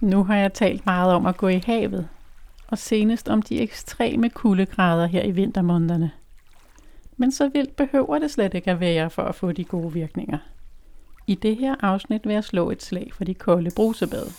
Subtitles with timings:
[0.00, 2.08] Nu har jeg talt meget om at gå i havet,
[2.68, 6.10] og senest om de ekstreme kuldegrader her i vintermånederne.
[7.16, 10.38] Men så vildt behøver det slet ikke at være for at få de gode virkninger.
[11.26, 14.30] I det her afsnit vil jeg slå et slag for de kolde brusebade.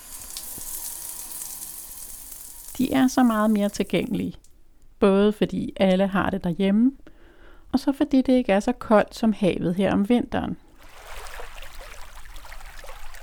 [2.78, 4.34] De er så meget mere tilgængelige,
[5.00, 6.92] både fordi alle har det derhjemme,
[7.72, 10.58] og så fordi det ikke er så koldt som havet her om vinteren.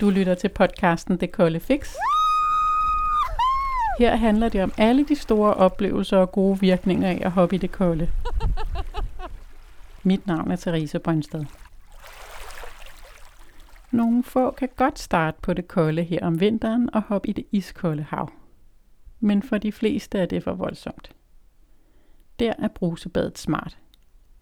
[0.01, 1.95] Du lytter til podcasten Det Kolde Fix.
[3.99, 7.59] Her handler det om alle de store oplevelser og gode virkninger af at hoppe i
[7.59, 8.11] det kolde.
[10.03, 11.45] Mit navn er Therese Brøndsted.
[13.91, 17.45] Nogle få kan godt starte på det kolde her om vinteren og hoppe i det
[17.53, 18.31] iskolde hav.
[19.21, 21.13] Men for de fleste er det for voldsomt.
[22.39, 23.79] Der er brusebadet smart,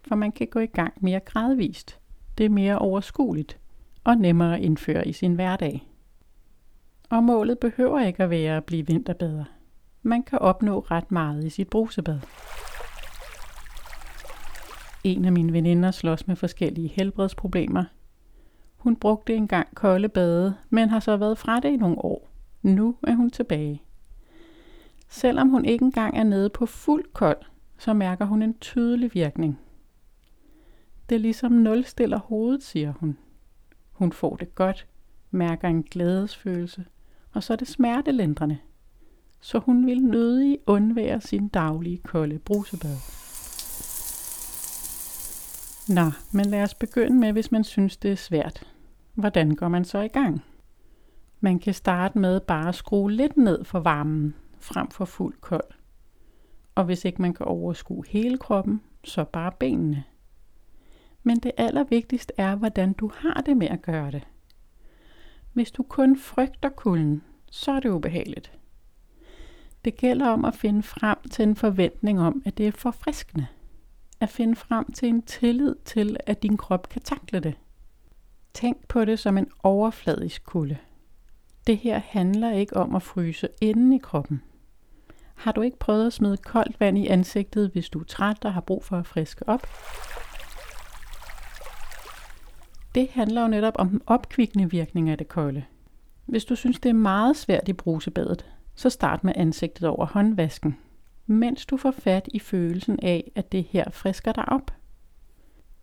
[0.07, 1.99] for man kan gå i gang mere gradvist.
[2.37, 3.59] Det er mere overskueligt
[4.03, 5.92] og nemmere at indføre i sin hverdag.
[7.09, 9.43] Og målet behøver ikke at være at blive vinterbader.
[10.01, 12.19] Man kan opnå ret meget i sit brusebad.
[15.03, 17.83] En af mine veninder slås med forskellige helbredsproblemer.
[18.75, 22.29] Hun brugte engang kolde bade, men har så været fra det i nogle år.
[22.61, 23.81] Nu er hun tilbage.
[25.09, 27.37] Selvom hun ikke engang er nede på fuld kold,
[27.77, 29.59] så mærker hun en tydelig virkning.
[31.09, 33.17] Det er ligesom nulstiller hovedet, siger hun.
[33.91, 34.87] Hun får det godt,
[35.31, 36.85] mærker en glædesfølelse,
[37.33, 38.57] og så er det smertelindrende.
[39.41, 42.97] Så hun vil nødig undvære sin daglige kolde brusebad.
[45.89, 48.67] Nå, men lad os begynde med, hvis man synes, det er svært.
[49.13, 50.43] Hvordan går man så i gang?
[51.39, 55.73] Man kan starte med bare at skrue lidt ned for varmen, frem for fuld kold.
[56.75, 60.03] Og hvis ikke man kan overskue hele kroppen, så bare benene.
[61.23, 64.27] Men det allervigtigste er, hvordan du har det med at gøre det.
[65.53, 68.51] Hvis du kun frygter kulden, så er det ubehageligt.
[69.85, 73.47] Det gælder om at finde frem til en forventning om, at det er forfriskende.
[74.19, 77.53] At finde frem til en tillid til, at din krop kan takle det.
[78.53, 80.77] Tænk på det som en overfladisk kulde.
[81.67, 84.41] Det her handler ikke om at fryse inden i kroppen.
[85.35, 88.53] Har du ikke prøvet at smide koldt vand i ansigtet, hvis du er træt og
[88.53, 89.67] har brug for at friske op?
[92.95, 95.63] Det handler jo netop om den opkvikkende virkning af det kolde.
[96.25, 98.45] Hvis du synes, det er meget svært i brusebadet,
[98.75, 100.77] så start med ansigtet over håndvasken,
[101.25, 104.71] mens du får fat i følelsen af, at det her frisker dig op.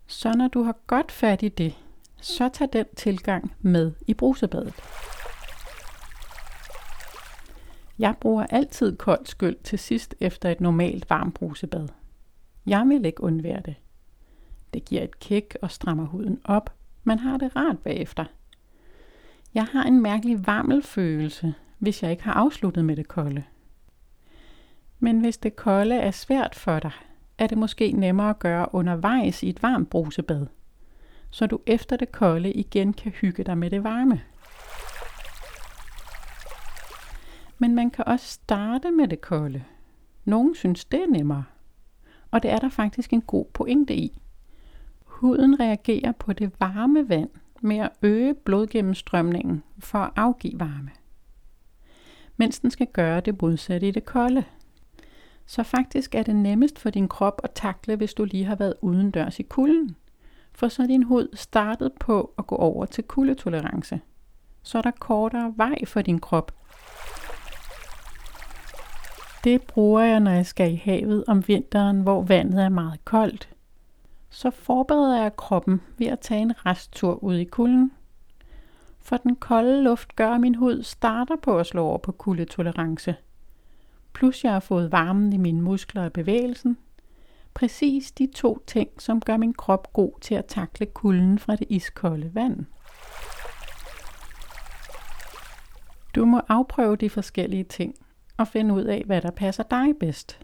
[0.07, 1.77] Så når du har godt fat i det,
[2.21, 4.73] så tag den tilgang med i brusebadet.
[7.99, 11.87] Jeg bruger altid koldt skyld til sidst efter et normalt varmt brusebad.
[12.65, 13.75] Jeg vil ikke undvære det.
[14.73, 16.73] Det giver et kick og strammer huden op.
[17.03, 18.25] Man har det rart bagefter.
[19.53, 23.43] Jeg har en mærkelig varmelfølelse, hvis jeg ikke har afsluttet med det kolde.
[24.99, 26.91] Men hvis det kolde er svært for dig,
[27.37, 30.47] er det måske nemmere at gøre undervejs i et varmt brusebad,
[31.29, 34.21] så du efter det kolde igen kan hygge dig med det varme.
[37.57, 39.63] Men man kan også starte med det kolde.
[40.25, 41.43] Nogle synes, det er nemmere.
[42.31, 44.21] Og det er der faktisk en god pointe i.
[45.21, 47.29] Huden reagerer på det varme vand
[47.61, 50.89] med at øge blodgennemstrømningen for at afgive varme.
[52.37, 54.43] Mens den skal gøre det modsatte i det kolde.
[55.45, 58.73] Så faktisk er det nemmest for din krop at takle, hvis du lige har været
[58.81, 59.95] udendørs i kulden.
[60.53, 64.01] For så er din hud startet på at gå over til kuldetolerance.
[64.63, 66.51] Så er der kortere vej for din krop
[69.43, 73.49] det bruger jeg, når jeg skal i havet om vinteren, hvor vandet er meget koldt.
[74.33, 77.91] Så forbereder jeg kroppen ved at tage en resttur ud i kulden.
[79.01, 83.15] For den kolde luft gør, at min hud starter på at slå over på kuldetolerance.
[84.13, 86.77] Plus jeg har fået varmen i mine muskler og bevægelsen.
[87.53, 91.67] Præcis de to ting, som gør min krop god til at takle kulden fra det
[91.69, 92.65] iskolde vand.
[96.15, 97.95] Du må afprøve de forskellige ting,
[98.37, 100.39] og finde ud af, hvad der passer dig bedst.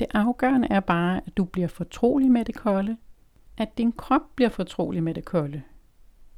[0.00, 2.96] Det afgørende er bare, at du bliver fortrolig med det kolde,
[3.58, 5.62] at din krop bliver fortrolig med det kolde,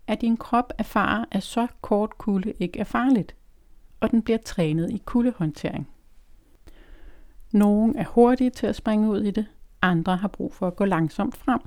[0.07, 3.35] at din krop erfarer, at så kort kulde ikke er farligt,
[4.01, 5.89] og den bliver trænet i kuldehåndtering.
[7.53, 9.47] Nogle er hurtige til at springe ud i det,
[9.83, 11.61] andre har brug for at gå langsomt frem.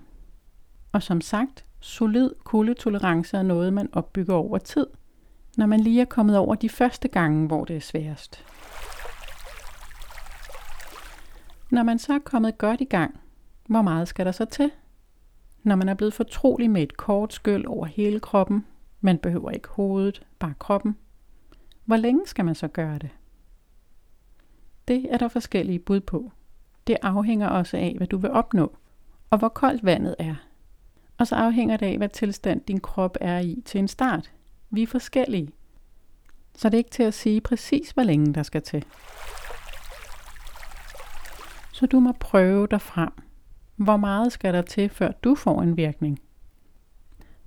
[0.91, 4.87] Og som sagt, solid kuldetolerance er noget, man opbygger over tid,
[5.57, 8.45] når man lige er kommet over de første gange, hvor det er sværest.
[11.71, 13.19] Når man så er kommet godt i gang,
[13.67, 14.71] hvor meget skal der så til?
[15.63, 18.65] Når man er blevet fortrolig med et kort skyld over hele kroppen,
[19.01, 20.97] man behøver ikke hovedet, bare kroppen.
[21.85, 23.09] Hvor længe skal man så gøre det?
[24.87, 26.31] Det er der forskellige bud på.
[26.87, 28.77] Det afhænger også af, hvad du vil opnå,
[29.29, 30.35] og hvor koldt vandet er.
[31.17, 34.31] Og så afhænger det af, hvad tilstand din krop er i til en start.
[34.69, 35.49] Vi er forskellige.
[36.55, 38.85] Så det er ikke til at sige præcis, hvor længe der skal til.
[41.71, 43.11] Så du må prøve dig frem.
[43.81, 46.19] Hvor meget skal der til, før du får en virkning?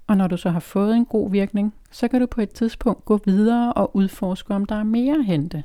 [0.06, 3.04] Og når du så har fået en god virkning, så kan du på et tidspunkt
[3.04, 5.64] gå videre og udforske, om der er mere at hente.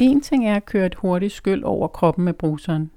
[0.00, 2.90] En ting er at køre et hurtigt skyld over kroppen med bruseren,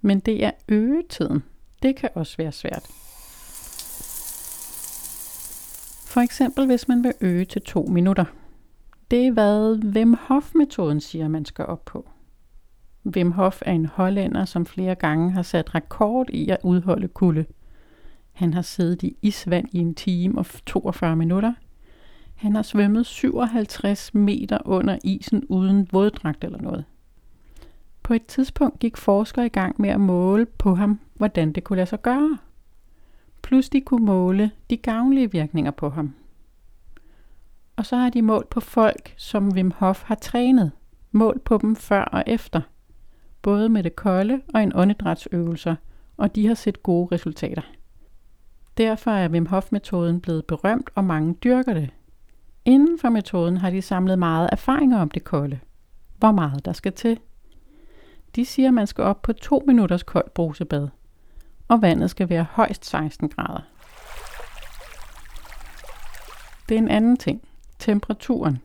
[0.00, 1.42] men det er øgetiden.
[1.82, 2.86] Det kan også være svært.
[6.06, 8.24] For eksempel hvis man vil øge til to minutter.
[9.10, 12.08] Det er hvad Wim Hof-metoden siger, man skal op på.
[13.06, 17.44] Wim Hof er en hollænder, som flere gange har sat rekord i at udholde kulde.
[18.32, 21.52] Han har siddet i isvand i en time og 42 minutter.
[22.34, 26.84] Han har svømmet 57 meter under isen uden våddragt eller noget.
[28.02, 31.76] På et tidspunkt gik forskere i gang med at måle på ham, hvordan det kunne
[31.76, 32.38] lade sig gøre.
[33.42, 36.14] Plus de kunne måle de gavnlige virkninger på ham.
[37.76, 40.72] Og så har de målt på folk, som Wim Hof har trænet.
[41.12, 42.60] Målt på dem før og efter.
[43.42, 45.74] Både med det kolde og en åndedrætsøvelser,
[46.16, 47.62] og de har set gode resultater.
[48.78, 51.90] Derfor er Wim Hof-metoden blevet berømt, og mange dyrker det.
[52.64, 55.58] Inden for metoden har de samlet meget erfaringer om det kolde.
[56.18, 57.18] Hvor meget der skal til.
[58.36, 60.88] De siger, at man skal op på 2 minutters koldt brusebad,
[61.68, 63.60] og vandet skal være højst 16 grader.
[66.68, 67.42] Det er en anden ting.
[67.78, 68.58] Temperaturen.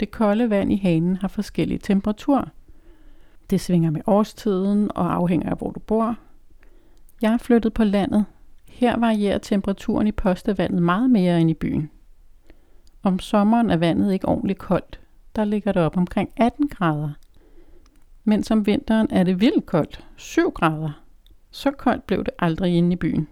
[0.00, 2.48] Det kolde vand i hanen har forskellige temperaturer.
[3.50, 6.16] Det svinger med årstiden og afhænger af, hvor du bor.
[7.22, 8.24] Jeg er flyttet på landet.
[8.68, 11.90] Her varierer temperaturen i postevandet meget mere end i byen.
[13.02, 15.00] Om sommeren er vandet ikke ordentligt koldt.
[15.36, 17.10] Der ligger det op omkring 18 grader.
[18.24, 21.02] Men om vinteren er det vildt koldt, 7 grader.
[21.50, 23.28] Så koldt blev det aldrig inde i byen.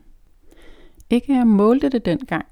[1.11, 2.47] Ikke jeg målte det dengang.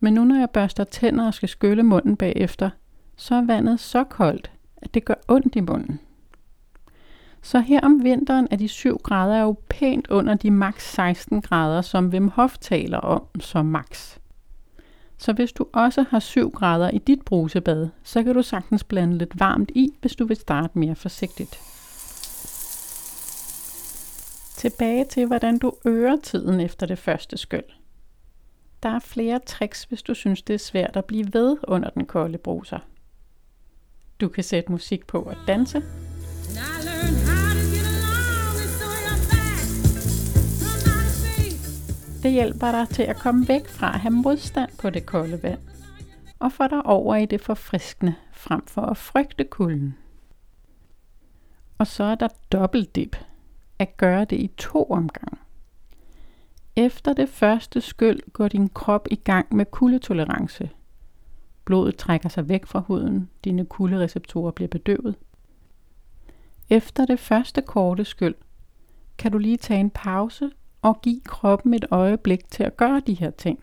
[0.00, 2.70] Men nu når jeg børster tænder og skal skylle munden bagefter,
[3.16, 6.00] så er vandet så koldt, at det gør ondt i munden.
[7.42, 11.82] Så her om vinteren er de 7 grader jo pænt under de maks 16 grader,
[11.82, 14.20] som Wim Hof taler om som maks.
[15.18, 19.18] Så hvis du også har 7 grader i dit brusebad, så kan du sagtens blande
[19.18, 21.60] lidt varmt i, hvis du vil starte mere forsigtigt.
[24.56, 27.64] Tilbage til, hvordan du øger tiden efter det første skyld.
[28.82, 32.06] Der er flere tricks, hvis du synes, det er svært at blive ved under den
[32.06, 32.78] kolde bruser.
[34.20, 35.82] Du kan sætte musik på og danse.
[42.22, 45.60] Det hjælper dig til at komme væk fra at have modstand på det kolde vand,
[46.38, 49.96] og få dig over i det forfriskende, frem for at frygte kulden.
[51.78, 53.16] Og så er der dobbeltdip,
[53.78, 55.38] at gøre det i to omgange.
[56.76, 60.70] Efter det første skyld går din krop i gang med kuldetolerance.
[61.64, 65.14] Blodet trækker sig væk fra huden, dine kuldereceptorer bliver bedøvet.
[66.70, 68.34] Efter det første korte skyld
[69.18, 70.50] kan du lige tage en pause
[70.82, 73.58] og giv kroppen et øjeblik til at gøre de her ting.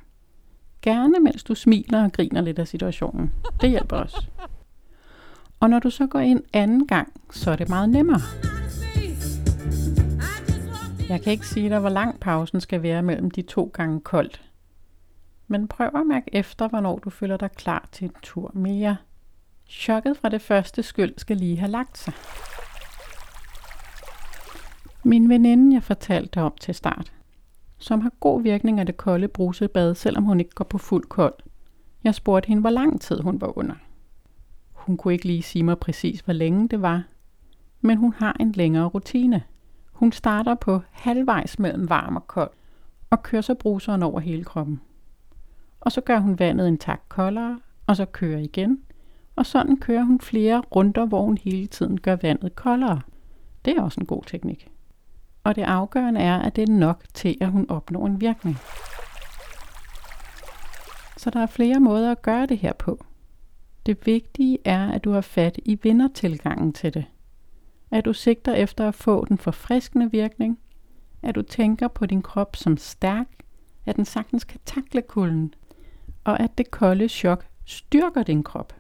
[0.81, 3.33] Gerne mens du smiler og griner lidt af situationen.
[3.62, 4.25] Det hjælper også.
[5.59, 8.21] Og når du så går ind anden gang, så er det meget nemmere.
[11.09, 14.41] Jeg kan ikke sige dig, hvor lang pausen skal være mellem de to gange koldt.
[15.47, 18.97] Men prøv at mærke efter, hvornår du føler dig klar til en tur mere.
[19.69, 22.13] Chokket fra det første skyld skal lige have lagt sig.
[25.07, 27.13] Min veninde, jeg fortalte om til start,
[27.77, 31.33] som har god virkning af det kolde brusebad, selvom hun ikke går på fuld kold.
[32.03, 33.75] Jeg spurgte hende, hvor lang tid hun var under.
[34.73, 37.03] Hun kunne ikke lige sige mig præcis, hvor længe det var,
[37.81, 39.43] men hun har en længere rutine.
[39.91, 42.51] Hun starter på halvvejs mellem varm og kold,
[43.09, 44.81] og kører så bruseren over hele kroppen.
[45.81, 48.81] Og så gør hun vandet en tak koldere, og så kører igen.
[49.35, 53.01] Og sådan kører hun flere runder, hvor hun hele tiden gør vandet koldere.
[53.65, 54.71] Det er også en god teknik
[55.48, 58.58] og det afgørende er, at det er nok til, at hun opnår en virkning.
[61.18, 63.06] Så der er flere måder at gøre det her på.
[63.86, 67.06] Det vigtige er, at du har fat i vindertilgangen til det.
[67.92, 70.60] At du sigter efter at få den forfriskende virkning.
[71.24, 73.27] At du tænker på din krop som stærk.
[73.86, 75.54] At den sagtens kan takle kulden.
[76.24, 78.74] Og at det kolde chok styrker din krop.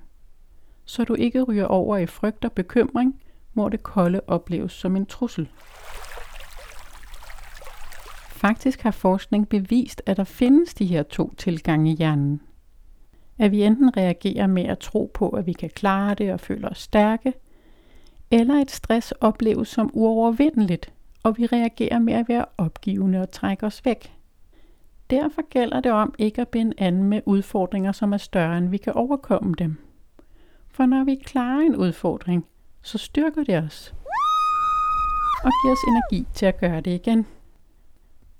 [0.85, 3.21] Så du ikke ryger over i frygt og bekymring,
[3.53, 5.49] hvor det kolde opleves som en trussel.
[8.37, 12.41] Faktisk har forskning bevist, at der findes de her to tilgange i hjernen.
[13.37, 16.69] At vi enten reagerer med at tro på, at vi kan klare det og føler
[16.69, 17.33] os stærke,
[18.31, 23.65] eller et stress opleves som uovervindeligt, og vi reagerer med at være opgivende og trække
[23.65, 24.13] os væk.
[25.09, 28.77] Derfor gælder det om ikke at binde an med udfordringer, som er større end vi
[28.77, 29.75] kan overkomme dem.
[30.69, 32.45] For når vi klarer en udfordring,
[32.81, 33.93] så styrker det os
[35.43, 37.25] og giver os energi til at gøre det igen.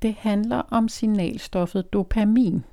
[0.08, 2.66] Det handler om signalstoffet dopamin.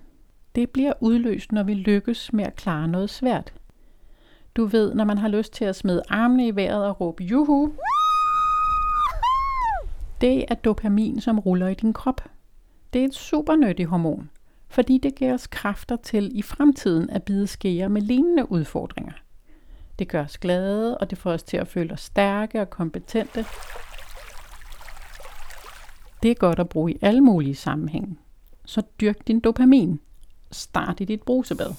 [0.54, 3.52] Det bliver udløst, når vi lykkes med at klare noget svært.
[4.56, 7.72] Du ved, når man har lyst til at smide armene i vejret og råbe juhu.
[10.20, 12.20] Det er dopamin, som ruller i din krop.
[12.92, 14.30] Det er et super nyttigt hormon,
[14.68, 19.12] fordi det giver os kræfter til i fremtiden at bide skære med lignende udfordringer.
[19.98, 23.44] Det gør os glade, og det får os til at føle os stærke og kompetente.
[26.24, 28.16] Det er godt at bruge i alle mulige sammenhænge.
[28.64, 30.00] Så dyrk din dopamin.
[30.52, 31.74] Start i dit brusebad.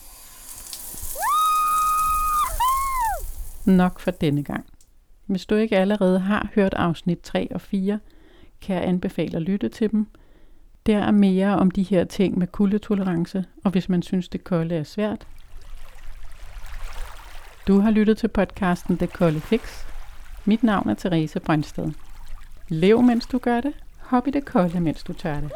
[3.66, 4.66] Nok for denne gang.
[5.26, 8.00] Hvis du ikke allerede har hørt afsnit 3 og 4,
[8.62, 10.08] kan jeg anbefale at lytte til dem.
[10.86, 14.76] Der er mere om de her ting med kuldetolerance, og hvis man synes, det kolde
[14.76, 15.28] er svært.
[17.68, 19.86] Du har lyttet til podcasten Det Kolde Fix.
[20.46, 21.92] Mit navn er Therese Brøndsted.
[22.70, 23.74] Lev, mens du gør det.
[24.06, 25.52] Hop i det kolde, mens du tør det.